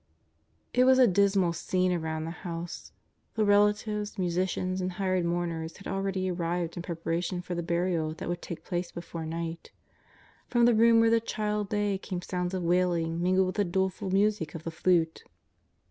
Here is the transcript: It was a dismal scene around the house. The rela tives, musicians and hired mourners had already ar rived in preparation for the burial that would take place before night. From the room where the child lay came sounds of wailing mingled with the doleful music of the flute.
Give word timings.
It 0.73 0.85
was 0.85 0.97
a 0.97 1.05
dismal 1.05 1.53
scene 1.53 1.93
around 1.93 2.25
the 2.25 2.31
house. 2.31 2.91
The 3.35 3.43
rela 3.43 3.69
tives, 3.71 4.17
musicians 4.17 4.81
and 4.81 4.93
hired 4.93 5.25
mourners 5.25 5.77
had 5.77 5.85
already 5.87 6.27
ar 6.27 6.35
rived 6.35 6.75
in 6.75 6.81
preparation 6.81 7.39
for 7.43 7.53
the 7.53 7.61
burial 7.61 8.15
that 8.15 8.27
would 8.27 8.41
take 8.41 8.63
place 8.63 8.91
before 8.91 9.27
night. 9.27 9.69
From 10.47 10.65
the 10.65 10.73
room 10.73 11.01
where 11.01 11.11
the 11.11 11.21
child 11.21 11.71
lay 11.71 11.99
came 11.99 12.23
sounds 12.23 12.55
of 12.55 12.63
wailing 12.63 13.21
mingled 13.21 13.45
with 13.45 13.55
the 13.57 13.63
doleful 13.63 14.09
music 14.09 14.55
of 14.55 14.63
the 14.63 14.71
flute. 14.71 15.23